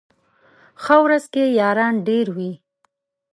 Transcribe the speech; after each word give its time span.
ښه 0.83 0.95
ورځ 1.03 1.23
کي 1.33 1.43
ياران 1.59 1.93
ډېر 2.07 2.27
وي 2.35 2.51